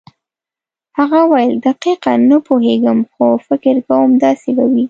[0.97, 4.79] هغه وویل دقیقاً نه پوهېږم خو فکر کوم داسې به وي.